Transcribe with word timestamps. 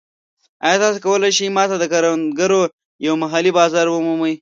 ایا 0.65 0.77
تاسو 0.81 0.97
کولی 1.05 1.31
شئ 1.37 1.47
ما 1.55 1.63
ته 1.69 1.75
د 1.79 1.83
کروندګرو 1.93 2.61
یو 3.07 3.13
محلي 3.23 3.51
بازار 3.59 3.85
ومومئ؟ 3.89 4.33